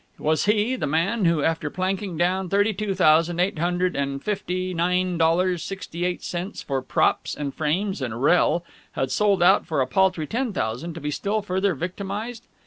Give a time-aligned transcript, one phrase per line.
[0.17, 4.73] Was he, the man who, after planking down thirty two thousand eight hundred and fifty,
[4.73, 9.79] nine dollars, sixty eight cents for "props" and "frames" and "rehl," had sold out for
[9.79, 12.47] a paltry ten thousand, to be still further victimized?